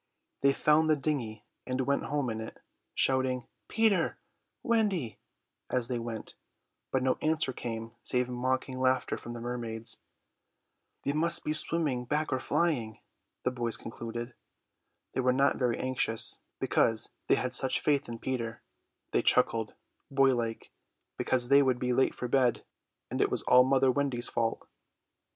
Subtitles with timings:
[0.41, 2.57] They found the dinghy and went home in it,
[2.95, 4.17] shouting "Peter,
[4.63, 5.19] Wendy"
[5.69, 6.33] as they went,
[6.89, 9.99] but no answer came save mocking laughter from the mermaids.
[11.03, 12.97] "They must be swimming back or flying,"
[13.43, 14.33] the boys concluded.
[15.13, 18.63] They were not very anxious, because they had such faith in Peter.
[19.11, 19.75] They chuckled,
[20.09, 20.71] boylike,
[21.15, 22.65] because they would be late for bed;
[23.11, 24.67] and it was all mother Wendy's fault!